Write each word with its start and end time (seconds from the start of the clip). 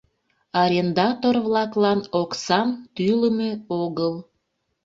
—Арендатор-влаклан 0.61 1.99
оксам 2.21 2.69
тӱлымӧ 2.95 3.51
огыл. 3.81 4.13